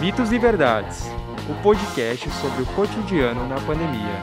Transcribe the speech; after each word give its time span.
Mitos 0.00 0.30
e 0.30 0.38
Verdades 0.38 1.06
o 1.48 1.62
podcast 1.62 2.28
sobre 2.28 2.62
o 2.62 2.66
cotidiano 2.74 3.48
na 3.48 3.54
pandemia. 3.54 4.16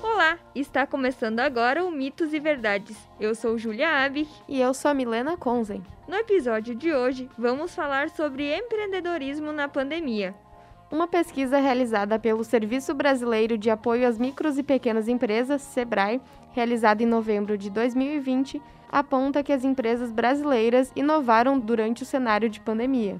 Olá, 0.00 0.38
está 0.54 0.86
começando 0.86 1.40
agora 1.40 1.84
o 1.84 1.90
Mitos 1.90 2.32
e 2.32 2.38
Verdades. 2.38 2.96
Eu 3.18 3.34
sou 3.34 3.58
Julia 3.58 4.04
Abich 4.04 4.30
e 4.48 4.60
eu 4.60 4.72
sou 4.74 4.92
a 4.92 4.94
Milena 4.94 5.36
Konzen. 5.36 5.82
No 6.06 6.14
episódio 6.14 6.74
de 6.74 6.94
hoje, 6.94 7.28
vamos 7.36 7.74
falar 7.74 8.10
sobre 8.10 8.56
empreendedorismo 8.56 9.50
na 9.50 9.66
pandemia. 9.66 10.32
Uma 10.92 11.08
pesquisa 11.08 11.58
realizada 11.58 12.18
pelo 12.18 12.44
Serviço 12.44 12.92
Brasileiro 12.92 13.56
de 13.56 13.70
Apoio 13.70 14.06
às 14.06 14.18
Micros 14.18 14.58
e 14.58 14.62
Pequenas 14.62 15.08
Empresas, 15.08 15.62
SEBRAE, 15.62 16.20
realizada 16.50 17.02
em 17.02 17.06
novembro 17.06 17.56
de 17.56 17.70
2020, 17.70 18.60
aponta 18.90 19.42
que 19.42 19.54
as 19.54 19.64
empresas 19.64 20.12
brasileiras 20.12 20.92
inovaram 20.94 21.58
durante 21.58 22.02
o 22.02 22.06
cenário 22.06 22.50
de 22.50 22.60
pandemia. 22.60 23.16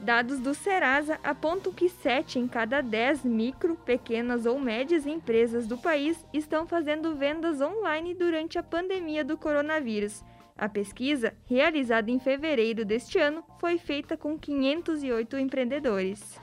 Dados 0.00 0.40
do 0.40 0.52
Serasa 0.52 1.20
apontam 1.22 1.72
que 1.72 1.88
7 1.88 2.40
em 2.40 2.48
cada 2.48 2.80
10 2.80 3.24
micro, 3.24 3.76
pequenas 3.76 4.44
ou 4.44 4.58
médias 4.58 5.06
empresas 5.06 5.64
do 5.64 5.78
país 5.78 6.26
estão 6.32 6.66
fazendo 6.66 7.14
vendas 7.14 7.60
online 7.60 8.14
durante 8.14 8.58
a 8.58 8.64
pandemia 8.64 9.24
do 9.24 9.38
coronavírus. 9.38 10.24
A 10.58 10.68
pesquisa, 10.68 11.32
realizada 11.46 12.10
em 12.10 12.18
fevereiro 12.18 12.84
deste 12.84 13.20
ano, 13.20 13.44
foi 13.60 13.78
feita 13.78 14.16
com 14.16 14.36
508 14.36 15.38
empreendedores. 15.38 16.40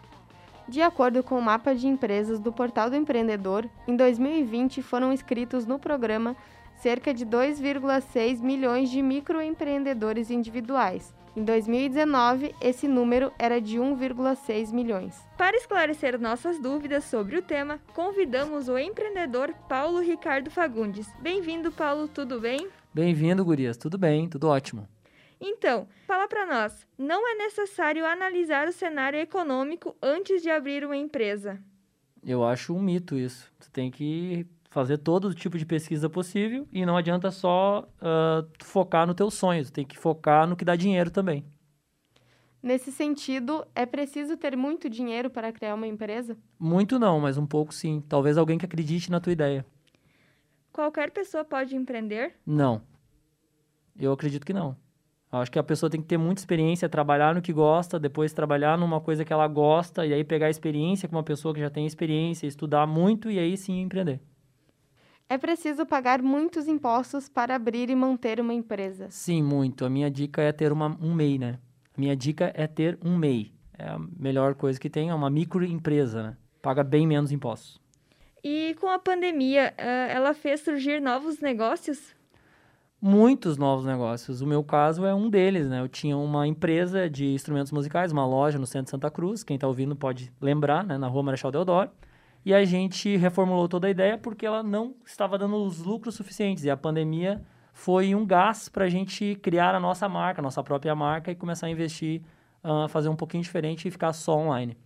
De 0.69 0.83
acordo 0.83 1.23
com 1.23 1.39
o 1.39 1.41
mapa 1.41 1.73
de 1.73 1.87
empresas 1.87 2.39
do 2.39 2.53
Portal 2.53 2.91
do 2.91 2.95
Empreendedor, 2.95 3.67
em 3.87 3.95
2020 3.95 4.83
foram 4.83 5.11
inscritos 5.11 5.65
no 5.65 5.79
programa 5.79 6.35
cerca 6.75 7.11
de 7.11 7.25
2,6 7.25 8.39
milhões 8.39 8.91
de 8.91 9.01
microempreendedores 9.01 10.29
individuais. 10.29 11.11
Em 11.35 11.43
2019, 11.43 12.53
esse 12.61 12.87
número 12.87 13.31
era 13.39 13.59
de 13.59 13.79
1,6 13.79 14.71
milhões. 14.71 15.15
Para 15.35 15.57
esclarecer 15.57 16.19
nossas 16.21 16.59
dúvidas 16.59 17.03
sobre 17.05 17.35
o 17.35 17.41
tema, 17.41 17.79
convidamos 17.95 18.69
o 18.69 18.77
empreendedor 18.77 19.51
Paulo 19.67 19.99
Ricardo 20.01 20.51
Fagundes. 20.51 21.11
Bem-vindo, 21.19 21.71
Paulo, 21.71 22.07
tudo 22.07 22.39
bem? 22.39 22.67
Bem-vindo, 22.93 23.43
Gurias. 23.43 23.75
Tudo 23.75 23.97
bem, 23.97 24.29
tudo 24.29 24.47
ótimo. 24.47 24.87
Então, 25.41 25.87
fala 26.05 26.27
para 26.27 26.45
nós, 26.45 26.85
não 26.97 27.27
é 27.27 27.35
necessário 27.35 28.05
analisar 28.05 28.67
o 28.67 28.73
cenário 28.73 29.19
econômico 29.19 29.95
antes 30.01 30.41
de 30.41 30.49
abrir 30.49 30.83
uma 30.83 30.97
empresa? 30.97 31.59
Eu 32.23 32.43
acho 32.43 32.73
um 32.75 32.81
mito 32.81 33.17
isso. 33.17 33.49
Você 33.57 33.69
tem 33.71 33.89
que 33.89 34.45
fazer 34.69 34.97
todo 34.97 35.33
tipo 35.33 35.57
de 35.57 35.65
pesquisa 35.65 36.09
possível 36.09 36.67
e 36.71 36.85
não 36.85 36.97
adianta 36.97 37.31
só 37.31 37.87
uh, 38.01 38.47
focar 38.63 39.07
no 39.07 39.15
teu 39.15 39.31
sonho, 39.31 39.63
você 39.63 39.71
tem 39.71 39.85
que 39.85 39.97
focar 39.97 40.45
no 40.45 40.55
que 40.55 40.65
dá 40.65 40.75
dinheiro 40.75 41.09
também. 41.09 41.45
Nesse 42.61 42.91
sentido, 42.91 43.65
é 43.73 43.85
preciso 43.85 44.35
ter 44.35 44.57
muito 44.57 44.89
dinheiro 44.89 45.29
para 45.29 45.51
criar 45.51 45.73
uma 45.75 45.87
empresa? 45.87 46.37
Muito 46.59 46.99
não, 46.99 47.17
mas 47.19 47.37
um 47.37 47.47
pouco 47.47 47.73
sim. 47.73 48.03
Talvez 48.07 48.37
alguém 48.37 48.57
que 48.57 48.65
acredite 48.65 49.09
na 49.09 49.21
tua 49.21 49.31
ideia. 49.31 49.65
Qualquer 50.73 51.09
pessoa 51.11 51.45
pode 51.45 51.73
empreender? 51.73 52.35
Não. 52.45 52.81
Eu 53.97 54.11
acredito 54.11 54.45
que 54.45 54.51
não. 54.51 54.75
Acho 55.31 55.51
que 55.51 55.59
a 55.59 55.63
pessoa 55.63 55.89
tem 55.89 56.01
que 56.01 56.07
ter 56.07 56.17
muita 56.17 56.41
experiência, 56.41 56.89
trabalhar 56.89 57.35
no 57.35 57.41
que 57.41 57.53
gosta, 57.53 57.99
depois 57.99 58.33
trabalhar 58.33 58.77
numa 58.77 58.99
coisa 58.99 59.23
que 59.23 59.31
ela 59.31 59.47
gosta, 59.47 60.03
e 60.05 60.11
aí 60.11 60.23
pegar 60.23 60.47
a 60.47 60.49
experiência 60.49 61.07
com 61.07 61.15
uma 61.15 61.23
pessoa 61.23 61.53
que 61.53 61.59
já 61.59 61.69
tem 61.69 61.85
experiência, 61.85 62.47
estudar 62.47 62.87
muito 62.87 63.29
e 63.29 63.37
aí 63.37 63.55
sim 63.55 63.81
empreender. 63.81 64.19
É 65.29 65.37
preciso 65.37 65.85
pagar 65.85 66.23
muitos 66.23 66.67
impostos 66.67 67.29
para 67.29 67.55
abrir 67.55 67.91
e 67.91 67.95
manter 67.95 68.39
uma 68.39 68.53
empresa? 68.53 69.05
Sim, 69.11 69.43
muito. 69.43 69.85
A 69.85 69.89
minha 69.89 70.09
dica 70.09 70.41
é 70.41 70.51
ter 70.51 70.71
uma, 70.71 70.97
um 70.99 71.13
MEI, 71.13 71.37
né? 71.37 71.59
A 71.95 72.01
minha 72.01 72.15
dica 72.15 72.51
é 72.55 72.65
ter 72.65 72.97
um 73.05 73.15
MEI. 73.15 73.53
É 73.77 73.89
a 73.89 73.99
melhor 74.17 74.55
coisa 74.55 74.79
que 74.79 74.89
tem, 74.89 75.09
é 75.09 75.13
uma 75.13 75.29
microempresa, 75.29 76.23
né? 76.23 76.37
Paga 76.59 76.83
bem 76.83 77.05
menos 77.05 77.31
impostos. 77.31 77.79
E 78.43 78.75
com 78.79 78.87
a 78.87 78.97
pandemia, 78.97 79.73
ela 79.77 80.33
fez 80.33 80.61
surgir 80.61 80.99
novos 80.99 81.39
negócios? 81.39 82.15
Muitos 83.01 83.57
novos 83.57 83.85
negócios. 83.85 84.41
O 84.41 84.47
meu 84.47 84.63
caso 84.63 85.05
é 85.05 85.13
um 85.13 85.29
deles, 85.29 85.67
né? 85.67 85.81
Eu 85.81 85.87
tinha 85.87 86.17
uma 86.17 86.47
empresa 86.47 87.09
de 87.09 87.33
instrumentos 87.33 87.71
musicais, 87.71 88.11
uma 88.11 88.25
loja 88.25 88.59
no 88.59 88.65
centro 88.65 88.85
de 88.85 88.91
Santa 88.91 89.09
Cruz, 89.09 89.43
quem 89.43 89.55
está 89.55 89.67
ouvindo 89.67 89.95
pode 89.95 90.31
lembrar, 90.41 90.83
né? 90.83 90.97
Na 90.97 91.07
rua 91.07 91.23
Marechal 91.23 91.51
Deodoro. 91.51 91.89
E 92.45 92.53
a 92.53 92.63
gente 92.63 93.15
reformulou 93.17 93.67
toda 93.67 93.87
a 93.87 93.89
ideia 93.89 94.17
porque 94.17 94.45
ela 94.45 94.63
não 94.63 94.95
estava 95.05 95.37
dando 95.37 95.55
os 95.57 95.79
lucros 95.79 96.15
suficientes. 96.15 96.63
E 96.63 96.69
a 96.69 96.77
pandemia 96.77 97.41
foi 97.73 98.15
um 98.15 98.25
gás 98.25 98.69
para 98.69 98.85
a 98.85 98.89
gente 98.89 99.37
criar 99.41 99.75
a 99.75 99.79
nossa 99.79 100.07
marca, 100.07 100.41
a 100.41 100.43
nossa 100.43 100.63
própria 100.63 100.95
marca 100.95 101.31
e 101.31 101.35
começar 101.35 101.67
a 101.67 101.69
investir, 101.69 102.21
uh, 102.63 102.87
fazer 102.87 103.09
um 103.09 103.15
pouquinho 103.15 103.43
diferente 103.43 103.87
e 103.87 103.91
ficar 103.91 104.13
só 104.13 104.37
online. 104.37 104.77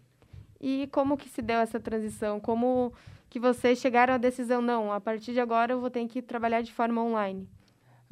E 0.60 0.88
como 0.92 1.18
que 1.18 1.30
se 1.30 1.42
deu 1.42 1.58
essa 1.58 1.80
transição? 1.80 2.40
Como 2.40 2.94
que 3.30 3.40
vocês 3.40 3.80
chegaram 3.80 4.14
à 4.14 4.18
decisão, 4.18 4.62
não, 4.62 4.92
a 4.92 5.02
partir 5.02 5.34
de 5.34 5.40
agora 5.40 5.74
eu 5.74 5.80
vou 5.80 5.90
ter 5.90 6.08
que 6.08 6.22
trabalhar 6.22 6.62
de 6.62 6.72
forma 6.72 7.04
online? 7.04 7.48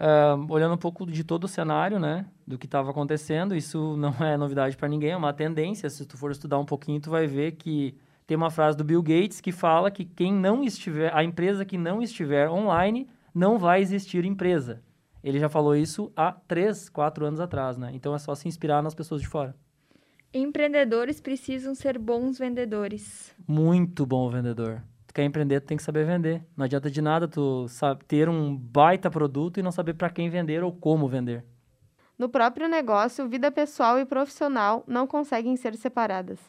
Uh, 0.01 0.51
olhando 0.51 0.73
um 0.73 0.79
pouco 0.79 1.05
de 1.05 1.23
todo 1.23 1.43
o 1.43 1.47
cenário, 1.47 1.99
né, 1.99 2.25
do 2.47 2.57
que 2.57 2.65
estava 2.65 2.89
acontecendo, 2.89 3.55
isso 3.55 3.95
não 3.97 4.15
é 4.25 4.35
novidade 4.35 4.75
para 4.75 4.89
ninguém, 4.89 5.11
é 5.11 5.15
uma 5.15 5.31
tendência. 5.31 5.87
Se 5.91 6.03
tu 6.07 6.17
for 6.17 6.31
estudar 6.31 6.57
um 6.57 6.65
pouquinho, 6.65 6.99
tu 6.99 7.11
vai 7.11 7.27
ver 7.27 7.51
que 7.51 7.95
tem 8.25 8.35
uma 8.35 8.49
frase 8.49 8.75
do 8.75 8.83
Bill 8.83 9.03
Gates 9.03 9.39
que 9.39 9.51
fala 9.51 9.91
que 9.91 10.03
quem 10.03 10.33
não 10.33 10.63
estiver, 10.63 11.15
a 11.15 11.23
empresa 11.23 11.63
que 11.63 11.77
não 11.77 12.01
estiver 12.01 12.49
online, 12.49 13.07
não 13.31 13.59
vai 13.59 13.79
existir 13.79 14.25
empresa. 14.25 14.81
Ele 15.23 15.37
já 15.37 15.47
falou 15.47 15.75
isso 15.75 16.11
há 16.15 16.31
três, 16.31 16.89
quatro 16.89 17.23
anos 17.23 17.39
atrás, 17.39 17.77
né? 17.77 17.91
Então 17.93 18.15
é 18.15 18.17
só 18.17 18.33
se 18.33 18.47
inspirar 18.47 18.81
nas 18.81 18.95
pessoas 18.95 19.21
de 19.21 19.27
fora. 19.27 19.55
Empreendedores 20.33 21.21
precisam 21.21 21.75
ser 21.75 21.99
bons 21.99 22.39
vendedores. 22.39 23.35
Muito 23.47 24.03
bom 24.03 24.31
vendedor 24.31 24.81
tu 25.11 25.13
quer 25.13 25.25
empreender, 25.25 25.59
tu 25.59 25.67
tem 25.67 25.77
que 25.77 25.83
saber 25.83 26.05
vender. 26.05 26.41
Não 26.55 26.63
adianta 26.63 26.89
de 26.89 27.01
nada 27.01 27.27
tu 27.27 27.67
sabe, 27.67 28.05
ter 28.05 28.29
um 28.29 28.55
baita 28.55 29.11
produto 29.11 29.59
e 29.59 29.63
não 29.63 29.71
saber 29.71 29.93
para 29.93 30.09
quem 30.09 30.29
vender 30.29 30.63
ou 30.63 30.71
como 30.71 31.07
vender. 31.07 31.43
No 32.17 32.29
próprio 32.29 32.69
negócio, 32.69 33.27
vida 33.27 33.51
pessoal 33.51 33.99
e 33.99 34.05
profissional 34.05 34.83
não 34.87 35.05
conseguem 35.05 35.57
ser 35.57 35.75
separadas. 35.75 36.39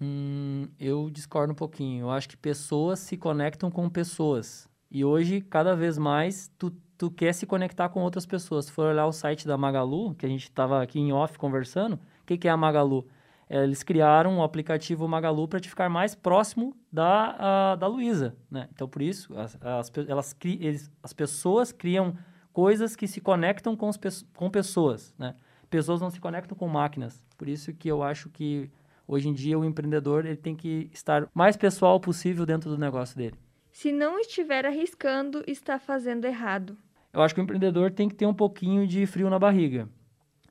Hum, 0.00 0.68
eu 0.80 1.10
discordo 1.10 1.52
um 1.52 1.56
pouquinho. 1.56 2.06
Eu 2.06 2.10
acho 2.10 2.28
que 2.28 2.36
pessoas 2.36 2.98
se 2.98 3.16
conectam 3.16 3.70
com 3.70 3.88
pessoas. 3.90 4.66
E 4.90 5.04
hoje, 5.04 5.42
cada 5.42 5.76
vez 5.76 5.98
mais, 5.98 6.50
tu, 6.58 6.70
tu 6.96 7.10
quer 7.10 7.34
se 7.34 7.46
conectar 7.46 7.90
com 7.90 8.00
outras 8.00 8.24
pessoas. 8.24 8.66
Se 8.66 8.72
for 8.72 8.86
olhar 8.86 9.06
o 9.06 9.12
site 9.12 9.46
da 9.46 9.58
Magalu, 9.58 10.14
que 10.14 10.24
a 10.24 10.28
gente 10.28 10.44
estava 10.44 10.82
aqui 10.82 10.98
em 10.98 11.12
off 11.12 11.38
conversando, 11.38 11.94
o 11.94 12.26
que, 12.26 12.38
que 12.38 12.48
é 12.48 12.50
a 12.50 12.56
Magalu? 12.56 13.06
É, 13.52 13.62
eles 13.62 13.82
criaram 13.82 14.38
o 14.38 14.42
aplicativo 14.42 15.06
Magalu 15.06 15.46
para 15.46 15.60
te 15.60 15.68
ficar 15.68 15.90
mais 15.90 16.14
próximo 16.14 16.74
da, 16.90 17.36
a, 17.72 17.76
da 17.76 17.86
Luísa, 17.86 18.34
né? 18.50 18.66
Então, 18.72 18.88
por 18.88 19.02
isso, 19.02 19.38
as, 19.38 19.58
as, 19.60 19.92
elas, 20.08 20.34
eles, 20.42 20.90
as 21.02 21.12
pessoas 21.12 21.70
criam 21.70 22.16
coisas 22.50 22.96
que 22.96 23.06
se 23.06 23.20
conectam 23.20 23.76
com, 23.76 23.90
os, 23.90 23.98
com 24.34 24.48
pessoas, 24.48 25.14
né? 25.18 25.34
Pessoas 25.68 26.00
não 26.00 26.08
se 26.08 26.18
conectam 26.18 26.56
com 26.56 26.66
máquinas. 26.66 27.22
Por 27.36 27.46
isso 27.46 27.74
que 27.74 27.88
eu 27.88 28.02
acho 28.02 28.30
que, 28.30 28.70
hoje 29.06 29.28
em 29.28 29.34
dia, 29.34 29.58
o 29.58 29.66
empreendedor 29.66 30.24
ele 30.24 30.36
tem 30.36 30.56
que 30.56 30.88
estar 30.90 31.28
mais 31.34 31.54
pessoal 31.54 32.00
possível 32.00 32.46
dentro 32.46 32.70
do 32.70 32.78
negócio 32.78 33.18
dele. 33.18 33.36
Se 33.70 33.92
não 33.92 34.18
estiver 34.18 34.64
arriscando, 34.64 35.44
está 35.46 35.78
fazendo 35.78 36.24
errado. 36.24 36.74
Eu 37.12 37.20
acho 37.20 37.34
que 37.34 37.40
o 37.42 37.44
empreendedor 37.44 37.90
tem 37.90 38.08
que 38.08 38.14
ter 38.14 38.24
um 38.24 38.32
pouquinho 38.32 38.86
de 38.86 39.04
frio 39.04 39.28
na 39.28 39.38
barriga 39.38 39.90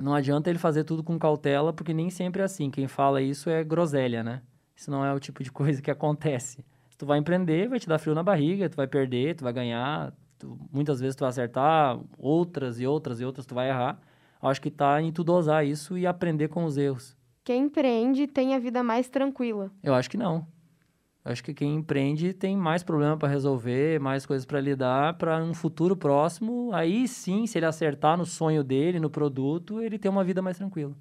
não 0.02 0.14
adianta 0.14 0.50
ele 0.50 0.60
fazer 0.60 0.84
tudo 0.84 1.04
com 1.04 1.18
cautela, 1.20 1.72
porque 1.72 1.94
nem 1.94 2.10
sempre 2.10 2.42
é 2.42 2.46
assim. 2.46 2.70
Quem 2.70 2.88
fala 2.88 3.22
isso 3.22 3.50
é 3.50 3.64
groselha, 3.64 4.24
né? 4.24 4.42
Isso 4.76 4.90
não 4.90 5.06
é 5.06 5.14
o 5.14 5.20
tipo 5.20 5.44
de 5.44 5.52
coisa 5.54 5.82
que 5.82 5.92
acontece. 5.92 6.66
Se 6.90 6.98
tu 6.98 7.06
vai 7.06 7.20
empreender, 7.20 7.68
vai 7.68 7.80
te 7.80 7.88
dar 7.88 8.00
frio 8.00 8.16
na 8.16 8.24
barriga, 8.24 8.70
tu 8.70 8.76
vai 8.76 8.88
perder, 8.88 9.36
tu 9.36 9.44
vai 9.44 9.54
ganhar, 9.54 10.14
tu, 10.40 10.58
muitas 10.72 11.00
vezes 11.00 11.16
tu 11.16 11.22
vai 11.22 11.30
acertar, 11.30 12.00
outras 12.18 12.80
e 12.80 12.88
outras 12.88 13.22
e 13.22 13.26
outras 13.26 13.46
tu 13.46 13.56
vai 13.56 13.70
errar. 13.70 14.00
Eu 14.42 14.50
acho 14.50 14.62
que 14.62 14.72
tá 14.72 15.02
em 15.02 15.12
tu 15.12 15.24
dosar 15.24 15.66
isso 15.66 15.98
e 15.98 16.08
aprender 16.08 16.48
com 16.48 16.66
os 16.66 16.78
erros. 16.78 17.16
Quem 17.44 17.66
empreende 17.66 18.28
tem 18.28 18.56
a 18.56 18.60
vida 18.60 18.84
mais 18.84 19.10
tranquila. 19.10 19.72
Eu 19.84 19.94
acho 19.94 20.10
que 20.10 20.18
não. 20.18 20.48
Acho 21.24 21.44
que 21.44 21.54
quem 21.54 21.76
empreende 21.76 22.34
tem 22.34 22.58
mais 22.58 22.82
problema 22.82 23.16
para 23.16 23.30
resolver, 23.30 24.00
mais 24.00 24.26
coisas 24.26 24.46
para 24.46 24.60
lidar, 24.60 25.18
para 25.18 25.44
um 25.44 25.54
futuro 25.54 25.96
próximo, 25.96 26.72
aí 26.74 27.08
sim, 27.08 27.46
se 27.46 27.60
ele 27.60 27.66
acertar 27.68 28.18
no 28.18 28.26
sonho 28.26 28.64
dele, 28.64 29.00
no 29.00 29.10
produto, 29.10 29.82
ele 29.82 30.00
ter 30.00 30.10
uma 30.10 30.24
vida 30.24 30.42
mais 30.42 30.58
tranquila. 30.58 30.96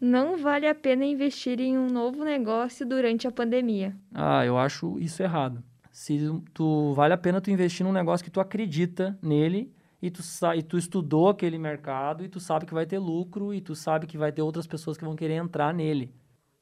Não 0.00 0.36
vale 0.36 0.66
a 0.68 0.74
pena 0.74 1.04
investir 1.04 1.58
em 1.60 1.76
um 1.76 1.88
novo 1.88 2.24
negócio 2.24 2.86
durante 2.86 3.26
a 3.26 3.32
pandemia. 3.32 3.96
Ah, 4.14 4.44
eu 4.44 4.56
acho 4.58 4.98
isso 5.00 5.22
errado. 5.22 5.62
Se 5.90 6.18
tu 6.54 6.92
vale 6.92 7.14
a 7.14 7.18
pena 7.18 7.40
tu 7.40 7.50
investir 7.50 7.84
num 7.84 7.92
negócio 7.92 8.22
que 8.22 8.30
tu 8.30 8.40
acredita 8.40 9.18
nele 9.20 9.72
e 10.00 10.10
tu, 10.10 10.22
e 10.56 10.62
tu 10.62 10.78
estudou 10.78 11.28
aquele 11.28 11.58
mercado 11.58 12.24
e 12.24 12.28
tu 12.28 12.38
sabe 12.38 12.66
que 12.66 12.74
vai 12.74 12.86
ter 12.86 12.98
lucro 12.98 13.52
e 13.52 13.60
tu 13.60 13.74
sabe 13.74 14.06
que 14.06 14.16
vai 14.16 14.30
ter 14.30 14.42
outras 14.42 14.66
pessoas 14.66 14.96
que 14.96 15.04
vão 15.04 15.16
querer 15.16 15.34
entrar 15.34 15.74
nele. 15.74 16.14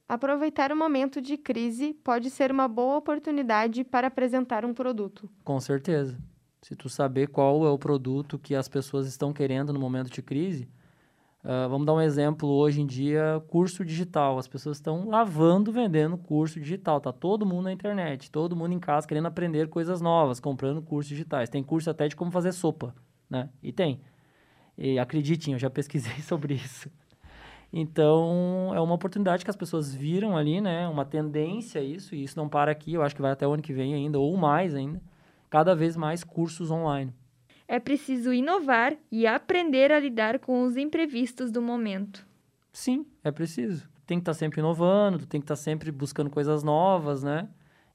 Aproveitar 0.08 0.70
o 0.70 0.76
momento 0.76 1.20
de 1.20 1.36
crise 1.36 1.92
pode 1.92 2.30
ser 2.30 2.52
uma 2.52 2.68
boa 2.68 2.96
oportunidade 2.96 3.82
para 3.82 4.06
apresentar 4.06 4.64
um 4.64 4.72
produto. 4.72 5.28
Com 5.42 5.58
certeza. 5.58 6.16
Se 6.62 6.74
tu 6.76 6.88
saber 6.88 7.28
qual 7.28 7.66
é 7.66 7.70
o 7.70 7.78
produto 7.78 8.38
que 8.38 8.54
as 8.54 8.68
pessoas 8.68 9.06
estão 9.06 9.32
querendo 9.32 9.72
no 9.72 9.80
momento 9.80 10.10
de 10.10 10.22
crise, 10.22 10.68
Uh, 11.46 11.68
vamos 11.68 11.86
dar 11.86 11.94
um 11.94 12.00
exemplo 12.00 12.48
hoje 12.48 12.80
em 12.80 12.86
dia, 12.86 13.40
curso 13.46 13.84
digital. 13.84 14.36
As 14.36 14.48
pessoas 14.48 14.78
estão 14.78 15.08
lavando, 15.08 15.70
vendendo 15.70 16.18
curso 16.18 16.58
digital. 16.58 17.00
Tá 17.00 17.12
todo 17.12 17.46
mundo 17.46 17.66
na 17.66 17.72
internet, 17.72 18.32
todo 18.32 18.56
mundo 18.56 18.72
em 18.72 18.80
casa 18.80 19.06
querendo 19.06 19.26
aprender 19.26 19.68
coisas 19.68 20.00
novas, 20.00 20.40
comprando 20.40 20.82
cursos 20.82 21.08
digitais. 21.08 21.48
Tem 21.48 21.62
curso 21.62 21.88
até 21.88 22.08
de 22.08 22.16
como 22.16 22.32
fazer 22.32 22.50
sopa, 22.50 22.92
né? 23.30 23.48
E 23.62 23.70
tem. 23.70 24.00
E 24.76 24.98
acreditem, 24.98 25.52
eu 25.52 25.58
já 25.58 25.70
pesquisei 25.70 26.18
sobre 26.20 26.54
isso. 26.54 26.90
Então, 27.72 28.72
é 28.74 28.80
uma 28.80 28.94
oportunidade 28.94 29.44
que 29.44 29.50
as 29.50 29.56
pessoas 29.56 29.94
viram 29.94 30.36
ali, 30.36 30.60
né? 30.60 30.88
Uma 30.88 31.04
tendência 31.04 31.80
a 31.80 31.84
isso, 31.84 32.14
e 32.14 32.22
isso 32.22 32.38
não 32.38 32.48
para 32.48 32.70
aqui, 32.70 32.94
eu 32.94 33.02
acho 33.02 33.14
que 33.14 33.22
vai 33.22 33.32
até 33.32 33.46
o 33.46 33.52
ano 33.52 33.62
que 33.62 33.72
vem 33.72 33.94
ainda, 33.94 34.18
ou 34.18 34.36
mais 34.36 34.74
ainda. 34.74 35.02
Cada 35.50 35.74
vez 35.74 35.96
mais 35.96 36.24
cursos 36.24 36.70
online 36.70 37.12
é 37.68 37.80
preciso 37.80 38.32
inovar 38.32 38.96
e 39.10 39.26
aprender 39.26 39.90
a 39.90 39.98
lidar 39.98 40.38
com 40.38 40.62
os 40.62 40.76
imprevistos 40.76 41.50
do 41.50 41.60
momento. 41.60 42.26
Sim, 42.72 43.06
é 43.24 43.30
preciso. 43.30 43.88
Tem 44.06 44.18
que 44.18 44.22
estar 44.22 44.32
tá 44.32 44.38
sempre 44.38 44.60
inovando, 44.60 45.26
tem 45.26 45.40
que 45.40 45.44
estar 45.44 45.56
tá 45.56 45.60
sempre 45.60 45.90
buscando 45.90 46.30
coisas 46.30 46.62
novas, 46.62 47.22
né? 47.22 47.48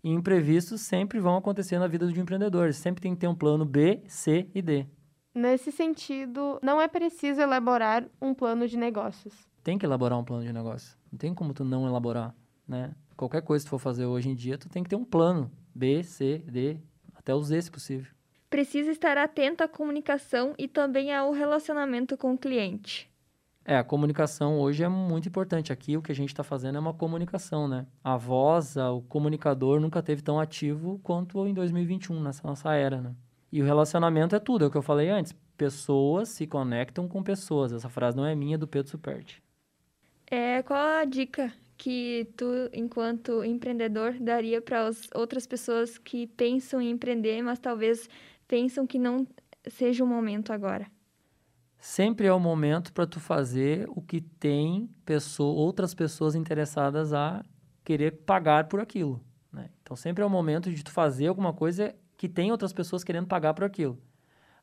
E 0.04 0.10
imprevistos 0.10 0.82
sempre 0.82 1.20
vão 1.20 1.38
acontecer 1.38 1.80
na 1.80 1.88
vida 1.88 2.08
de 2.08 2.20
um 2.20 2.24
empreendedor. 2.24 2.74
Sempre 2.74 3.02
tem 3.02 3.14
que 3.14 3.22
ter 3.22 3.28
um 3.28 3.36
plano 3.36 3.64
B, 3.64 4.02
C 4.08 4.50
e 4.54 4.62
D. 4.62 4.86
Nesse 5.34 5.72
sentido, 5.72 6.60
não 6.62 6.82
é 6.82 6.88
preciso 6.88 7.40
elaborar 7.40 8.06
um 8.22 8.34
plano 8.34 8.68
de 8.68 8.76
negócios. 8.76 9.34
Tem 9.64 9.78
que 9.78 9.86
elaborar 9.86 10.18
um 10.20 10.24
plano 10.24 10.44
de 10.44 10.52
negócio. 10.52 10.98
Não 11.12 11.18
tem 11.18 11.34
como 11.34 11.54
tu 11.54 11.64
não 11.64 11.88
elaborar, 11.88 12.36
né? 12.68 12.94
Qualquer 13.16 13.42
coisa 13.42 13.64
que 13.64 13.68
tu 13.68 13.72
for 13.72 13.80
fazer 13.80 14.06
hoje 14.06 14.30
em 14.30 14.36
dia, 14.36 14.58
tu 14.58 14.68
tem 14.68 14.84
que 14.84 14.90
ter 14.90 14.96
um 14.96 15.06
plano 15.06 15.52
B, 15.74 16.04
C, 16.04 16.40
D, 16.40 16.78
até 17.14 17.36
o 17.36 17.42
Z, 17.42 17.62
se 17.62 17.72
possível 17.72 18.12
precisa 18.52 18.92
estar 18.92 19.18
atento 19.18 19.64
à 19.64 19.68
comunicação 19.68 20.54
e 20.60 20.68
também 20.68 21.16
ao 21.16 21.32
relacionamento 21.32 22.18
com 22.18 22.34
o 22.34 22.38
cliente. 22.38 23.10
É, 23.64 23.78
a 23.78 23.84
comunicação 23.84 24.60
hoje 24.60 24.84
é 24.84 24.90
muito 24.90 25.30
importante. 25.30 25.72
Aqui 25.72 25.96
o 25.96 26.02
que 26.02 26.12
a 26.12 26.16
gente 26.16 26.30
está 26.30 26.44
fazendo 26.44 26.76
é 26.76 26.80
uma 26.80 26.94
comunicação, 26.94 27.68
né? 27.68 27.88
A 28.04 28.18
voz, 28.18 28.76
o 28.76 29.02
comunicador 29.04 29.80
nunca 29.80 30.04
teve 30.04 30.22
tão 30.22 30.38
ativo 30.38 31.00
quanto 31.02 31.48
em 31.48 31.54
2021, 31.54 32.22
nessa 32.22 32.46
nossa 32.46 32.74
era, 32.74 33.00
né? 33.00 33.16
E 33.52 33.62
o 33.62 33.66
relacionamento 33.66 34.36
é 34.36 34.40
tudo, 34.40 34.66
é 34.66 34.68
o 34.68 34.72
que 34.72 34.78
eu 34.78 34.82
falei 34.82 35.10
antes. 35.10 35.34
Pessoas 35.56 36.28
se 36.30 36.46
conectam 36.46 37.08
com 37.08 37.24
pessoas. 37.24 37.72
Essa 37.72 37.88
frase 37.88 38.18
não 38.18 38.26
é 38.26 38.36
minha, 38.36 38.56
é 38.56 38.58
do 38.58 38.68
Pedro 38.68 38.92
Superti. 38.92 39.42
É, 40.34 40.64
qual 40.64 40.80
a 40.80 41.04
dica 41.04 41.52
que 41.78 42.26
tu, 42.38 42.46
enquanto 42.72 43.44
empreendedor, 43.44 44.14
daria 44.18 44.62
para 44.62 44.88
as 44.88 45.10
outras 45.14 45.46
pessoas 45.46 45.98
que 45.98 46.26
pensam 46.26 46.82
em 46.82 46.90
empreender, 46.90 47.42
mas 47.42 47.60
talvez 47.60 48.08
pensam 48.48 48.88
que 48.88 48.98
não 48.98 49.28
seja 49.68 50.02
o 50.02 50.08
momento 50.08 50.54
agora? 50.54 50.90
Sempre 51.78 52.28
é 52.28 52.34
o 52.34 52.40
momento 52.40 52.94
para 52.94 53.06
tu 53.06 53.20
fazer 53.20 53.90
o 53.90 54.02
que 54.02 54.22
tem 54.22 54.90
pessoa, 55.04 55.60
outras 55.60 55.94
pessoas 55.94 56.34
interessadas 56.34 57.12
a 57.12 57.44
querer 57.84 58.24
pagar 58.24 58.70
por 58.70 58.80
aquilo. 58.80 59.22
Né? 59.52 59.70
Então 59.82 59.98
sempre 59.98 60.24
é 60.24 60.26
o 60.26 60.30
momento 60.30 60.72
de 60.72 60.82
tu 60.82 60.92
fazer 60.92 61.28
alguma 61.28 61.52
coisa 61.52 61.94
que 62.16 62.30
tem 62.30 62.52
outras 62.52 62.72
pessoas 62.72 63.04
querendo 63.04 63.28
pagar 63.28 63.54
por 63.54 63.66
aquilo. 63.66 64.02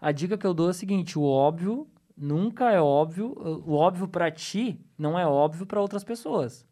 A 0.01 0.13
dica 0.13 0.39
que 0.39 0.47
eu 0.47 0.55
dou 0.55 0.69
é 0.69 0.71
a 0.71 0.75
seguinte: 0.75 1.19
o 1.19 1.25
óbvio 1.25 1.87
nunca 2.19 2.71
é 2.71 2.81
óbvio, 2.81 3.33
o 3.65 3.75
óbvio 3.75 4.09
para 4.09 4.31
ti 4.31 4.81
não 4.99 5.19
é 5.19 5.27
óbvio 5.27 5.67
para 5.67 5.81
outras 5.81 6.03
pessoas. 6.03 6.67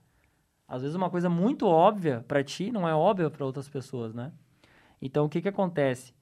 Às 0.67 0.83
vezes 0.83 0.97
uma 0.97 1.09
coisa 1.09 1.31
muito 1.31 1.67
óbvia 1.67 2.25
para 2.27 2.43
ti 2.43 2.73
não 2.73 2.89
é 2.89 2.95
óbvia 2.95 3.31
para 3.31 3.47
outras 3.47 3.69
pessoas, 3.69 4.13
né? 4.15 4.33
Então 5.01 5.27
o 5.27 5.29
que 5.29 5.41
que 5.41 5.49
acontece? 5.49 6.17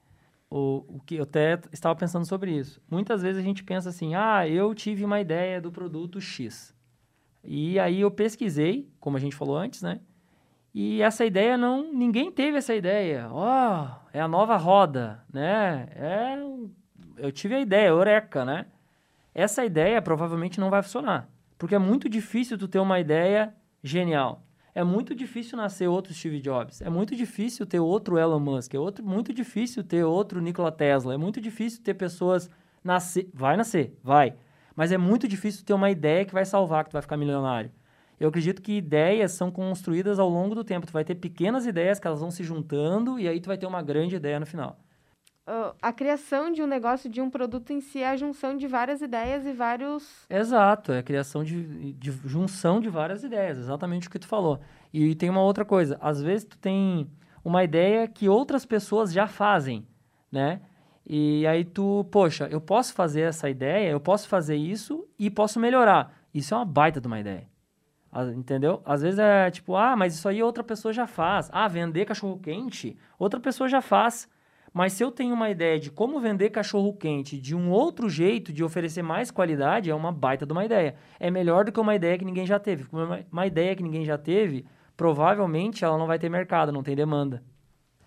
o, 0.54 0.84
o 0.88 1.00
que 1.00 1.16
eu 1.16 1.24
até 1.24 1.58
estava 1.72 1.96
pensando 1.96 2.24
sobre 2.24 2.56
isso. 2.56 2.80
Muitas 2.88 3.22
vezes 3.22 3.40
a 3.40 3.44
gente 3.44 3.64
pensa 3.64 3.88
assim: 3.88 4.14
ah, 4.14 4.48
eu 4.48 4.72
tive 4.72 5.04
uma 5.04 5.20
ideia 5.20 5.60
do 5.60 5.72
produto 5.72 6.20
X. 6.20 6.72
E 7.42 7.78
aí 7.78 8.00
eu 8.00 8.10
pesquisei, 8.10 8.88
como 9.00 9.16
a 9.16 9.20
gente 9.20 9.34
falou 9.34 9.56
antes, 9.56 9.82
né? 9.82 10.00
E 10.72 11.02
essa 11.02 11.24
ideia 11.24 11.58
não, 11.58 11.92
ninguém 11.92 12.30
teve 12.30 12.56
essa 12.56 12.74
ideia. 12.74 13.28
Ó, 13.30 13.84
oh, 13.84 14.08
é 14.12 14.20
a 14.20 14.28
nova 14.28 14.56
roda, 14.56 15.24
né? 15.32 15.88
É, 15.94 16.36
eu 17.18 17.32
tive 17.32 17.56
a 17.56 17.60
ideia, 17.60 17.88
eureka, 17.88 18.44
né? 18.44 18.66
Essa 19.34 19.64
ideia 19.64 20.00
provavelmente 20.00 20.60
não 20.60 20.70
vai 20.70 20.80
funcionar, 20.80 21.28
porque 21.58 21.74
é 21.74 21.78
muito 21.78 22.08
difícil 22.08 22.56
tu 22.56 22.68
ter 22.68 22.78
uma 22.78 23.00
ideia 23.00 23.52
genial. 23.82 24.46
É 24.72 24.84
muito 24.84 25.14
difícil 25.14 25.56
nascer 25.56 25.88
outro 25.88 26.14
Steve 26.14 26.40
Jobs. 26.40 26.80
É 26.80 26.88
muito 26.88 27.16
difícil 27.16 27.66
ter 27.66 27.80
outro 27.80 28.18
Elon 28.18 28.40
Musk. 28.40 28.74
É 28.74 28.78
outro, 28.78 29.04
muito 29.04 29.32
difícil 29.32 29.84
ter 29.84 30.04
outro 30.04 30.40
Nikola 30.40 30.72
Tesla. 30.72 31.14
É 31.14 31.16
muito 31.16 31.40
difícil 31.40 31.80
ter 31.82 31.94
pessoas 31.94 32.50
nascer. 32.82 33.30
Vai 33.32 33.56
nascer, 33.56 33.96
vai. 34.02 34.34
Mas 34.74 34.90
é 34.90 34.98
muito 34.98 35.28
difícil 35.28 35.64
ter 35.64 35.74
uma 35.74 35.90
ideia 35.90 36.24
que 36.24 36.34
vai 36.34 36.44
salvar, 36.44 36.82
que 36.84 36.90
tu 36.90 36.94
vai 36.94 37.02
ficar 37.02 37.16
milionário. 37.16 37.70
Eu 38.18 38.28
acredito 38.28 38.62
que 38.62 38.72
ideias 38.72 39.32
são 39.32 39.50
construídas 39.50 40.18
ao 40.18 40.28
longo 40.28 40.56
do 40.56 40.64
tempo. 40.64 40.86
Tu 40.86 40.92
vai 40.92 41.04
ter 41.04 41.14
pequenas 41.14 41.66
ideias 41.66 42.00
que 42.00 42.06
elas 42.06 42.20
vão 42.20 42.32
se 42.32 42.42
juntando 42.42 43.18
e 43.18 43.28
aí 43.28 43.40
tu 43.40 43.46
vai 43.46 43.58
ter 43.58 43.66
uma 43.66 43.82
grande 43.82 44.16
ideia 44.16 44.40
no 44.40 44.46
final 44.46 44.83
a 45.80 45.92
criação 45.92 46.50
de 46.50 46.62
um 46.62 46.66
negócio, 46.66 47.10
de 47.10 47.20
um 47.20 47.28
produto 47.28 47.72
em 47.72 47.80
si, 47.80 48.00
é 48.00 48.08
a 48.08 48.16
junção 48.16 48.56
de 48.56 48.66
várias 48.66 49.02
ideias 49.02 49.44
e 49.44 49.52
vários. 49.52 50.26
Exato, 50.28 50.92
é 50.92 50.98
a 50.98 51.02
criação 51.02 51.44
de, 51.44 51.92
de 51.92 52.10
junção 52.24 52.80
de 52.80 52.88
várias 52.88 53.22
ideias, 53.22 53.58
exatamente 53.58 54.08
o 54.08 54.10
que 54.10 54.18
tu 54.18 54.26
falou. 54.26 54.60
E 54.92 55.14
tem 55.14 55.28
uma 55.28 55.42
outra 55.42 55.64
coisa, 55.64 55.98
às 56.00 56.22
vezes 56.22 56.46
tu 56.46 56.56
tem 56.58 57.10
uma 57.44 57.62
ideia 57.62 58.08
que 58.08 58.28
outras 58.28 58.64
pessoas 58.64 59.12
já 59.12 59.26
fazem, 59.26 59.86
né? 60.32 60.62
E 61.06 61.46
aí 61.46 61.64
tu, 61.64 62.06
poxa, 62.10 62.48
eu 62.50 62.60
posso 62.60 62.94
fazer 62.94 63.22
essa 63.22 63.50
ideia, 63.50 63.90
eu 63.90 64.00
posso 64.00 64.26
fazer 64.26 64.56
isso 64.56 65.06
e 65.18 65.30
posso 65.30 65.60
melhorar. 65.60 66.14
Isso 66.32 66.54
é 66.54 66.56
uma 66.56 66.64
baita 66.64 67.00
de 67.00 67.06
uma 67.06 67.20
ideia. 67.20 67.46
Entendeu? 68.34 68.80
Às 68.84 69.02
vezes 69.02 69.18
é 69.18 69.50
tipo, 69.50 69.76
ah, 69.76 69.96
mas 69.96 70.14
isso 70.14 70.28
aí 70.28 70.42
outra 70.42 70.64
pessoa 70.64 70.94
já 70.94 71.06
faz. 71.06 71.50
Ah, 71.52 71.68
vender 71.68 72.06
cachorro 72.06 72.38
quente, 72.38 72.96
outra 73.18 73.38
pessoa 73.38 73.68
já 73.68 73.82
faz. 73.82 74.28
Mas 74.74 74.92
se 74.94 75.04
eu 75.04 75.12
tenho 75.12 75.32
uma 75.32 75.48
ideia 75.48 75.78
de 75.78 75.88
como 75.88 76.18
vender 76.18 76.50
cachorro 76.50 76.92
quente 76.92 77.38
de 77.38 77.54
um 77.54 77.70
outro 77.70 78.10
jeito, 78.10 78.52
de 78.52 78.64
oferecer 78.64 79.02
mais 79.02 79.30
qualidade, 79.30 79.88
é 79.88 79.94
uma 79.94 80.10
baita 80.10 80.44
de 80.44 80.52
uma 80.52 80.64
ideia. 80.64 80.96
É 81.20 81.30
melhor 81.30 81.64
do 81.64 81.70
que 81.70 81.78
uma 81.78 81.94
ideia 81.94 82.18
que 82.18 82.24
ninguém 82.24 82.44
já 82.44 82.58
teve. 82.58 82.84
Uma, 82.92 83.24
uma 83.30 83.46
ideia 83.46 83.76
que 83.76 83.84
ninguém 83.84 84.04
já 84.04 84.18
teve, 84.18 84.66
provavelmente 84.96 85.84
ela 85.84 85.96
não 85.96 86.08
vai 86.08 86.18
ter 86.18 86.28
mercado, 86.28 86.72
não 86.72 86.82
tem 86.82 86.96
demanda. 86.96 87.40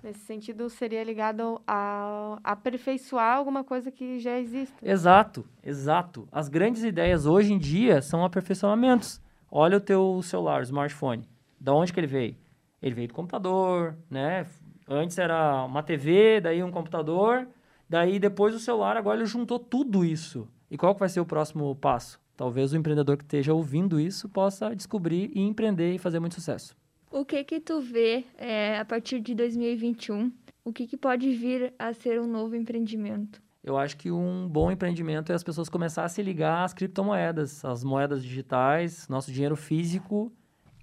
Nesse 0.03 0.19
sentido, 0.19 0.69
seria 0.69 1.05
ligado 1.05 1.61
a 1.65 2.37
aperfeiçoar 2.43 3.37
alguma 3.37 3.63
coisa 3.63 3.89
que 3.89 4.19
já 4.19 4.37
existe. 4.37 4.75
Exato, 4.83 5.45
exato. 5.63 6.27
As 6.29 6.49
grandes 6.49 6.83
ideias 6.83 7.25
hoje 7.25 7.53
em 7.53 7.57
dia 7.57 8.01
são 8.01 8.25
aperfeiçoamentos. 8.25 9.21
Olha 9.49 9.77
o 9.77 9.81
teu 9.81 10.21
celular, 10.21 10.59
o 10.59 10.63
smartphone. 10.63 11.27
Da 11.57 11.73
onde 11.73 11.93
que 11.93 11.99
ele 11.99 12.07
veio? 12.07 12.35
Ele 12.81 12.93
veio 12.93 13.07
do 13.07 13.13
computador, 13.13 13.95
né? 14.09 14.45
Antes 14.87 15.17
era 15.17 15.65
uma 15.65 15.83
TV, 15.83 16.39
daí 16.39 16.63
um 16.63 16.71
computador, 16.71 17.45
daí 17.89 18.19
depois 18.19 18.55
o 18.55 18.59
celular, 18.59 18.95
agora 18.95 19.17
ele 19.17 19.25
juntou 19.25 19.59
tudo 19.59 20.05
isso. 20.05 20.47
E 20.71 20.77
qual 20.77 20.93
que 20.93 20.99
vai 21.01 21.09
ser 21.09 21.19
o 21.19 21.25
próximo 21.25 21.75
passo? 21.75 22.19
Talvez 22.37 22.71
o 22.71 22.77
empreendedor 22.77 23.17
que 23.17 23.23
esteja 23.23 23.53
ouvindo 23.53 23.99
isso 23.99 24.29
possa 24.29 24.73
descobrir 24.73 25.31
e 25.33 25.41
empreender 25.41 25.93
e 25.93 25.97
fazer 25.97 26.19
muito 26.19 26.35
sucesso. 26.35 26.75
O 27.11 27.25
que 27.25 27.43
que 27.43 27.59
tu 27.59 27.81
vê 27.81 28.25
é, 28.37 28.77
a 28.79 28.85
partir 28.85 29.19
de 29.19 29.35
2021? 29.35 30.31
O 30.63 30.71
que, 30.71 30.87
que 30.87 30.95
pode 30.95 31.33
vir 31.33 31.73
a 31.79 31.93
ser 31.93 32.21
um 32.21 32.27
novo 32.27 32.55
empreendimento? 32.55 33.41
Eu 33.63 33.77
acho 33.77 33.97
que 33.97 34.11
um 34.11 34.47
bom 34.47 34.71
empreendimento 34.71 35.31
é 35.31 35.35
as 35.35 35.43
pessoas 35.43 35.67
começarem 35.67 36.05
a 36.05 36.09
se 36.09 36.21
ligar 36.21 36.63
às 36.63 36.73
criptomoedas, 36.73 37.65
às 37.65 37.83
moedas 37.83 38.23
digitais, 38.23 39.07
nosso 39.09 39.31
dinheiro 39.31 39.55
físico. 39.55 40.31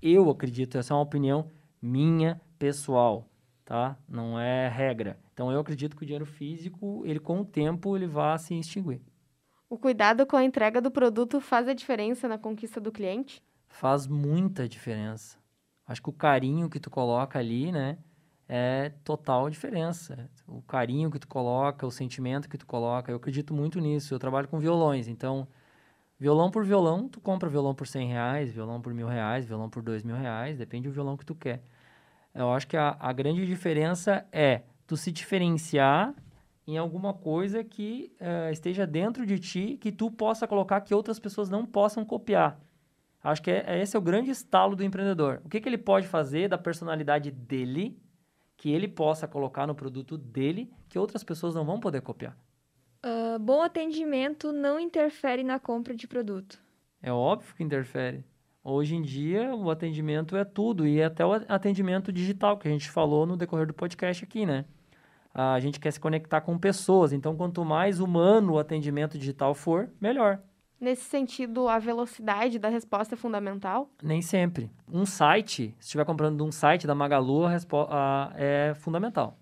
Eu 0.03 0.29
acredito, 0.29 0.77
essa 0.77 0.93
é 0.93 0.97
uma 0.97 1.03
opinião 1.03 1.51
minha, 1.81 2.41
pessoal 2.59 3.29
tá? 3.65 3.97
Não 4.09 4.39
é 4.39 4.69
regra. 4.69 5.19
Então 5.33 5.51
eu 5.51 5.61
acredito 5.61 5.97
que 5.97 6.03
o 6.03 6.07
dinheiro 6.07 6.27
físico, 6.27 7.03
ele 7.05 7.19
com 7.19 7.41
o 7.41 7.45
tempo, 7.45 7.97
ele 7.97 8.07
vai 8.07 8.39
se 8.39 8.55
extinguir. 8.59 9.01
O 9.69 9.79
cuidado 9.79 10.27
com 10.27 10.37
a 10.37 10.45
entrega 10.45 10.81
do 10.81 10.91
produto 10.91 11.41
faz 11.41 11.67
a 11.67 11.75
diferença 11.75 12.29
na 12.29 12.39
conquista 12.39 12.81
do 12.81 12.93
cliente? 12.93 13.43
Faz 13.67 14.07
muita 14.07 14.69
diferença. 14.69 15.39
Acho 15.87 16.03
que 16.03 16.11
o 16.11 16.13
carinho 16.13 16.71
que 16.71 16.79
tu 16.79 16.91
coloca 16.91 17.39
ali, 17.39 17.73
né, 17.73 17.99
é 18.49 18.91
total 19.03 19.51
diferença. 19.51 20.31
O 20.47 20.63
carinho 20.63 21.11
que 21.11 21.19
tu 21.19 21.27
coloca, 21.27 21.87
o 21.87 21.91
sentimento 21.91 22.49
que 22.49 22.59
tu 22.59 22.67
coloca, 22.67 23.11
eu 23.11 23.17
acredito 23.17 23.53
muito 23.53 23.81
nisso. 23.81 24.15
Eu 24.15 24.19
trabalho 24.19 24.49
com 24.49 24.59
violões, 24.59 25.09
então 25.09 25.49
violão 26.19 26.51
por 26.51 26.65
violão, 26.65 27.09
tu 27.09 27.21
compra 27.21 27.49
violão 27.49 27.75
por 27.75 27.87
100 27.87 28.09
reais, 28.09 28.53
violão 28.53 28.81
por 28.81 28.95
mil 28.95 29.09
reais, 29.09 29.45
violão 29.45 29.69
por 29.69 29.83
dois 29.83 30.03
mil 30.03 30.17
reais, 30.17 30.59
depende 30.59 30.89
do 30.89 30.95
violão 30.95 31.17
que 31.17 31.25
tu 31.25 31.35
quer. 31.35 31.65
Eu 32.35 32.51
acho 32.53 32.67
que 32.67 32.77
a, 32.77 32.97
a 32.99 33.13
grande 33.13 33.47
diferença 33.47 34.27
é 34.33 34.63
tu 34.87 34.97
se 34.97 35.13
diferenciar 35.13 36.15
em 36.67 36.79
alguma 36.79 37.13
coisa 37.13 37.63
que 37.63 38.13
uh, 38.21 38.51
esteja 38.51 38.87
dentro 38.87 39.27
de 39.27 39.39
ti, 39.39 39.79
que 39.81 39.93
tu 39.93 40.11
possa 40.11 40.47
colocar 40.47 40.81
que 40.81 40.95
outras 40.95 41.19
pessoas 41.19 41.49
não 41.49 41.65
possam 41.65 42.05
copiar. 42.05 42.59
Acho 43.23 43.43
que 43.43 43.51
é, 43.51 43.65
é 43.67 43.83
esse 43.83 43.97
é 43.97 43.99
o 43.99 44.03
grande 44.03 44.31
estalo 44.31 44.75
do 44.75 44.83
empreendedor. 44.83 45.41
O 45.45 45.49
que, 45.49 45.61
que 45.61 45.69
ele 45.69 45.79
pode 45.79 46.07
fazer 46.07 46.49
da 46.49 46.59
personalidade 46.59 47.31
dele, 47.31 47.99
que 48.57 48.71
ele 48.71 48.89
possa 48.89 49.29
colocar 49.29 49.67
no 49.67 49.75
produto 49.75 50.17
dele, 50.17 50.73
que 50.89 50.99
outras 50.99 51.23
pessoas 51.23 51.55
não 51.55 51.65
vão 51.65 51.79
poder 51.79 52.01
copiar. 52.01 52.37
Uh, 53.05 53.39
bom 53.39 53.63
atendimento 53.63 54.53
não 54.53 54.81
interfere 54.81 55.45
na 55.45 55.59
compra 55.59 55.95
de 55.95 56.07
produto. 56.07 56.63
É 57.03 57.13
óbvio 57.13 57.55
que 57.55 57.63
interfere. 57.63 58.25
Hoje 58.67 58.97
em 58.97 59.03
dia, 59.03 59.55
o 59.55 59.71
atendimento 59.71 60.35
é 60.35 60.43
tudo, 60.43 60.87
e 60.87 61.03
até 61.03 61.23
o 61.23 61.33
atendimento 61.35 62.11
digital, 62.11 62.57
que 62.57 62.67
a 62.67 62.71
gente 62.71 62.91
falou 62.91 63.27
no 63.27 63.37
decorrer 63.37 63.67
do 63.67 63.75
podcast 63.75 64.25
aqui, 64.25 64.47
né? 64.47 64.65
A 65.35 65.61
gente 65.61 65.79
quer 65.79 65.91
se 65.91 66.01
conectar 66.01 66.41
com 66.41 66.57
pessoas, 66.57 67.13
então 67.13 67.37
quanto 67.37 67.63
mais 67.63 68.01
humano 68.01 68.55
o 68.55 68.59
atendimento 68.59 69.19
digital 69.19 69.55
for, 69.55 69.91
melhor. 70.01 70.41
Nesse 70.81 71.03
sentido, 71.03 71.69
a 71.69 71.79
velocidade 71.79 72.59
da 72.59 72.71
resposta 72.71 73.15
é 73.15 73.19
fundamental? 73.19 73.91
Nem 74.03 74.23
sempre. 74.23 74.71
Um 74.91 75.05
site, 75.05 75.75
se 75.79 75.85
estiver 75.89 76.07
comprando 76.07 76.39
de 76.39 76.43
um 76.43 76.51
site 76.51 76.87
da 76.87 76.95
Magalu, 76.95 77.45
a 77.45 77.59
a, 77.91 78.33
é 78.35 78.75
fundamental. 78.77 79.39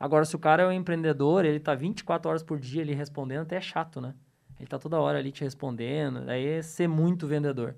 Agora, 0.00 0.24
se 0.24 0.34
o 0.34 0.38
cara 0.38 0.62
é 0.62 0.66
um 0.66 0.72
empreendedor, 0.72 1.44
ele 1.44 1.58
está 1.58 1.74
24 1.74 2.30
horas 2.30 2.42
por 2.42 2.58
dia 2.58 2.80
ali 2.80 2.94
respondendo, 2.94 3.42
até 3.42 3.56
é 3.56 3.60
chato, 3.60 4.00
né? 4.00 4.14
Ele 4.56 4.64
está 4.64 4.78
toda 4.78 4.98
hora 4.98 5.18
ali 5.18 5.30
te 5.30 5.44
respondendo, 5.44 6.30
aí 6.30 6.46
é 6.46 6.62
ser 6.62 6.88
muito 6.88 7.26
vendedor. 7.26 7.76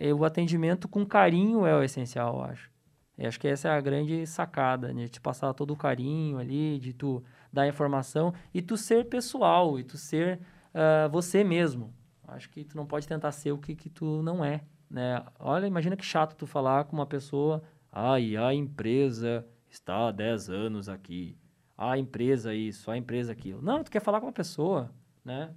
E 0.00 0.12
o 0.12 0.24
atendimento 0.24 0.88
com 0.88 1.04
carinho 1.04 1.66
é 1.66 1.74
o 1.74 1.82
essencial, 1.82 2.36
eu 2.36 2.42
acho. 2.42 2.70
Eu 3.18 3.26
acho 3.26 3.40
que 3.40 3.48
essa 3.48 3.68
é 3.68 3.72
a 3.72 3.80
grande 3.80 4.24
sacada, 4.26 4.92
né? 4.92 5.04
De 5.04 5.08
te 5.08 5.20
passar 5.20 5.52
todo 5.52 5.72
o 5.72 5.76
carinho 5.76 6.38
ali, 6.38 6.78
de 6.78 6.92
tu 6.92 7.22
dar 7.52 7.66
informação 7.66 8.32
e 8.54 8.62
tu 8.62 8.76
ser 8.76 9.06
pessoal, 9.06 9.78
e 9.78 9.82
tu 9.82 9.98
ser 9.98 10.40
uh, 10.72 11.08
você 11.10 11.42
mesmo. 11.42 11.92
Acho 12.28 12.48
que 12.48 12.62
tu 12.62 12.76
não 12.76 12.86
pode 12.86 13.08
tentar 13.08 13.32
ser 13.32 13.50
o 13.50 13.58
que, 13.58 13.74
que 13.74 13.90
tu 13.90 14.22
não 14.22 14.44
é, 14.44 14.62
né? 14.88 15.24
Olha, 15.40 15.66
imagina 15.66 15.96
que 15.96 16.04
chato 16.04 16.36
tu 16.36 16.46
falar 16.46 16.84
com 16.84 16.94
uma 16.94 17.06
pessoa, 17.06 17.62
ai, 17.90 18.36
a 18.36 18.54
empresa 18.54 19.44
está 19.68 20.08
há 20.08 20.12
10 20.12 20.50
anos 20.50 20.88
aqui, 20.88 21.36
a 21.76 21.98
empresa 21.98 22.54
isso, 22.54 22.90
a 22.90 22.96
empresa 22.96 23.32
aquilo. 23.32 23.62
Não, 23.62 23.82
tu 23.82 23.90
quer 23.90 24.00
falar 24.00 24.20
com 24.20 24.28
a 24.28 24.32
pessoa, 24.32 24.92
né? 25.24 25.54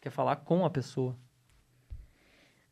Quer 0.00 0.10
falar 0.10 0.36
com 0.36 0.64
a 0.64 0.70
pessoa. 0.70 1.16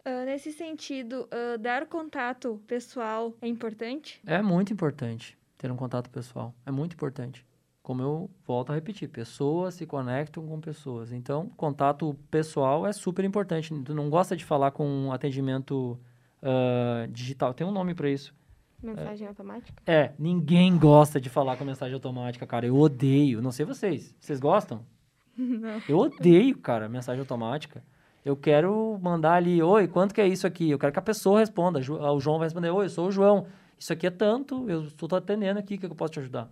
Uh, 0.07 0.25
nesse 0.25 0.53
sentido, 0.53 1.29
uh, 1.33 1.59
dar 1.59 1.87
contato 1.87 2.63
pessoal 2.67 3.35
é 3.43 3.49
importante? 3.49 4.21
É 4.25 4.41
muito 4.41 4.73
importante 4.73 5.37
ter 5.59 5.71
um 5.71 5.77
contato 5.77 6.09
pessoal. 6.09 6.55
É 6.65 6.71
muito 6.71 6.95
importante 6.95 7.45
como 7.87 8.03
eu 8.03 8.29
volto 8.45 8.73
a 8.73 8.75
repetir, 8.75 9.09
pessoas 9.09 9.75
se 9.75 9.87
conectam 9.87 10.45
com 10.45 10.61
pessoas. 10.61 11.13
Então, 11.13 11.49
contato 11.57 12.19
pessoal 12.29 12.85
é 12.85 12.93
super 12.93 13.25
importante. 13.25 13.73
Tu 13.85 13.95
não 13.95 14.11
gosta 14.11 14.37
de 14.37 14.45
falar 14.45 14.73
com 14.73 14.85
um 14.85 15.13
atendimento 15.13 15.97
uh, 16.43 17.07
digital. 17.13 17.55
Tem 17.55 17.65
um 17.65 17.71
nome 17.71 17.95
para 17.95 18.11
isso. 18.11 18.35
Mensagem 18.83 19.25
é, 19.25 19.29
automática? 19.29 19.83
É, 19.87 20.13
ninguém 20.19 20.77
gosta 20.77 21.21
de 21.21 21.31
falar 21.31 21.57
com 21.57 21.65
mensagem 21.65 21.95
automática, 21.95 22.45
cara. 22.45 22.67
Eu 22.67 22.77
odeio. 22.77 23.41
Não 23.41 23.53
sei 23.53 23.65
vocês. 23.65 24.13
Vocês 24.19 24.41
gostam? 24.41 24.85
Não. 25.39 25.81
Eu 25.89 25.99
odeio, 25.99 26.59
cara, 26.59 26.89
mensagem 26.89 27.21
automática. 27.21 27.85
Eu 28.27 28.37
quero 28.37 28.99
mandar 29.01 29.35
ali, 29.35 29.63
oi, 29.63 29.87
quanto 29.87 30.13
que 30.13 30.21
é 30.21 30.27
isso 30.27 30.49
aqui? 30.49 30.69
Eu 30.69 30.81
quero 30.81 30.93
que 30.93 30.99
a 30.99 31.03
pessoa 31.03 31.39
responda. 31.39 31.79
O 31.79 32.19
João 32.19 32.39
vai 32.39 32.47
responder, 32.47 32.71
oi, 32.71 32.87
eu 32.87 32.91
sou 32.91 33.07
o 33.07 33.13
João. 33.13 33.47
Isso 33.79 33.93
aqui 33.93 34.05
é 34.05 34.11
tanto, 34.11 34.69
eu 34.69 34.83
estou 34.83 35.09
atendendo 35.17 35.61
aqui, 35.61 35.77
o 35.77 35.79
que 35.79 35.87
eu 35.87 35.95
posso 35.95 36.15
te 36.15 36.19
ajudar? 36.19 36.51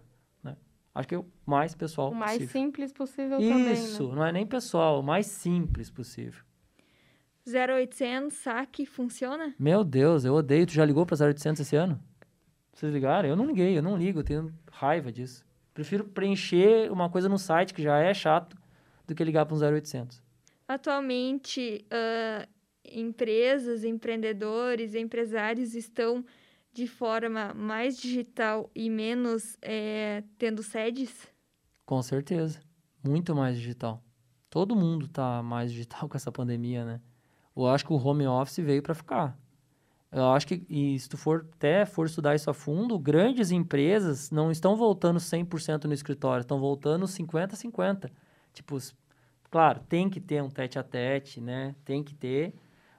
Acho 0.95 1.09
que 1.09 1.17
é 1.17 1.19
o 1.19 1.27
mais 1.45 1.75
pessoal 1.75 2.11
possível. 2.11 2.25
O 2.25 2.29
mais 2.29 2.39
possível. 2.39 2.63
simples 2.63 2.93
possível 2.93 3.41
Isso, 3.41 3.49
também, 3.49 3.73
Isso, 3.73 4.09
né? 4.09 4.15
não 4.15 4.25
é 4.25 4.31
nem 4.33 4.47
pessoal, 4.47 5.01
o 5.01 5.03
mais 5.03 5.27
simples 5.27 5.91
possível. 5.91 6.45
0800 7.45 8.33
saque 8.33 8.87
funciona? 8.87 9.53
Meu 9.59 9.83
Deus, 9.83 10.25
eu 10.25 10.35
odeio. 10.35 10.67
Tu 10.67 10.75
já 10.75 10.85
ligou 10.85 11.05
para 11.05 11.27
0800 11.27 11.61
esse 11.61 11.75
ano? 11.75 12.01
Vocês 12.73 12.93
ligaram? 12.93 13.29
Eu 13.29 13.35
não 13.35 13.47
liguei, 13.47 13.77
eu 13.77 13.83
não 13.83 13.97
ligo, 13.97 14.21
eu 14.21 14.25
tenho 14.25 14.55
raiva 14.71 15.11
disso. 15.11 15.45
Prefiro 15.75 16.05
preencher 16.05 16.93
uma 16.93 17.11
coisa 17.11 17.29
no 17.29 17.37
site 17.37 17.75
que 17.75 17.83
já 17.83 17.99
é 17.99 18.15
chato 18.15 18.57
do 19.05 19.13
que 19.13 19.25
ligar 19.25 19.45
para 19.45 19.57
um 19.57 19.59
0800. 19.59 20.23
Atualmente, 20.67 21.87
uh, 21.87 22.49
empresas, 22.85 23.85
empreendedores, 23.85 24.95
empresários 24.95 25.75
estão 25.75 26.25
de 26.73 26.87
forma 26.87 27.55
mais 27.55 27.97
digital 27.97 28.71
e 28.75 28.91
menos 28.91 29.57
é, 29.63 30.25
tendo 30.39 30.63
sedes? 30.63 31.29
Com 31.87 32.03
certeza. 32.03 32.61
Muito 33.03 33.35
mais 33.35 33.57
digital. 33.57 34.03
Todo 34.51 34.75
mundo 34.75 35.07
está 35.07 35.43
mais 35.43 35.71
digital 35.71 36.09
com 36.09 36.17
essa 36.17 36.33
pandemia, 36.33 36.85
né? 36.85 37.01
Eu 37.57 37.67
acho 37.69 37.85
que 37.85 37.93
o 37.93 37.97
home 37.97 38.27
office 38.27 38.65
veio 38.65 38.83
para 38.83 38.95
ficar. 38.95 39.39
Eu 40.11 40.31
acho 40.31 40.47
que, 40.47 40.65
e 40.69 40.99
se 40.99 41.09
tu 41.09 41.17
for 41.17 41.47
até 41.55 41.85
for 41.85 42.07
estudar 42.07 42.35
isso 42.35 42.49
a 42.49 42.55
fundo, 42.55 42.99
grandes 42.99 43.51
empresas 43.51 44.31
não 44.31 44.51
estão 44.51 44.77
voltando 44.77 45.19
100% 45.19 45.85
no 45.85 45.93
escritório, 45.93 46.43
estão 46.43 46.61
voltando 46.61 47.05
50-50. 47.07 48.11
Tipo, 48.53 48.79
claro, 49.55 49.79
tem 49.89 50.11
que 50.11 50.21
ter 50.21 50.43
um 50.43 50.51
tete 50.51 50.81
a 50.81 50.83
tete, 50.83 51.41
né? 51.41 51.77
Tem 51.85 52.03
que 52.03 52.13
ter, 52.13 52.53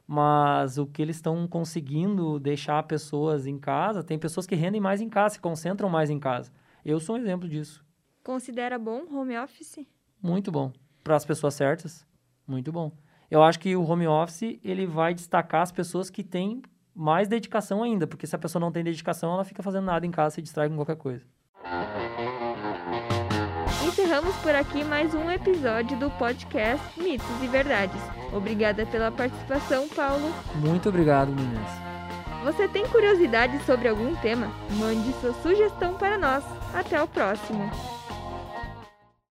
mas 0.07 0.77
o 0.77 0.87
que 0.87 1.01
eles 1.01 1.17
estão 1.17 1.45
conseguindo 1.49 2.39
deixar 2.39 2.81
pessoas 2.83 3.45
em 3.45 3.59
casa, 3.59 4.01
tem 4.01 4.17
pessoas 4.17 4.47
que 4.47 4.55
rendem 4.55 4.79
mais 4.79 5.01
em 5.01 5.09
casa, 5.09 5.33
se 5.33 5.41
concentram 5.41 5.89
mais 5.89 6.09
em 6.09 6.17
casa. 6.17 6.53
Eu 6.85 6.97
sou 6.97 7.17
um 7.17 7.19
exemplo 7.19 7.45
disso. 7.49 7.83
Considera 8.23 8.79
bom 8.79 9.03
home 9.13 9.37
office? 9.37 9.85
Muito 10.23 10.49
bom. 10.49 10.71
Para 11.03 11.17
as 11.17 11.25
pessoas 11.25 11.55
certas, 11.55 12.07
muito 12.47 12.71
bom. 12.71 12.89
Eu 13.29 13.43
acho 13.43 13.59
que 13.59 13.75
o 13.75 13.83
home 13.83 14.07
office 14.07 14.57
ele 14.63 14.85
vai 14.85 15.13
destacar 15.13 15.61
as 15.61 15.73
pessoas 15.73 16.09
que 16.09 16.23
têm 16.23 16.61
mais 16.95 17.27
dedicação 17.27 17.83
ainda, 17.83 18.07
porque 18.07 18.25
se 18.25 18.33
a 18.33 18.39
pessoa 18.39 18.61
não 18.61 18.71
tem 18.71 18.81
dedicação, 18.81 19.33
ela 19.33 19.43
fica 19.43 19.61
fazendo 19.61 19.87
nada 19.87 20.05
em 20.05 20.11
casa, 20.11 20.35
se 20.35 20.41
distrai 20.41 20.69
com 20.69 20.75
qualquer 20.77 20.95
coisa. 20.95 21.25
Encerramos 24.05 24.35
por 24.35 24.53
aqui 24.53 24.83
mais 24.83 25.15
um 25.15 25.31
episódio 25.31 25.97
do 25.97 26.11
podcast 26.11 26.85
Mitos 26.95 27.25
e 27.41 27.47
Verdades. 27.47 27.99
Obrigada 28.31 28.85
pela 28.85 29.09
participação, 29.09 29.87
Paulo. 29.87 30.31
Muito 30.57 30.89
obrigado, 30.89 31.29
meninas. 31.29 31.71
Você 32.43 32.67
tem 32.67 32.87
curiosidade 32.87 33.57
sobre 33.65 33.87
algum 33.87 34.15
tema? 34.17 34.51
Mande 34.77 35.11
sua 35.13 35.33
sugestão 35.41 35.95
para 35.95 36.19
nós. 36.19 36.43
Até 36.71 37.01
o 37.01 37.07
próximo! 37.07 37.94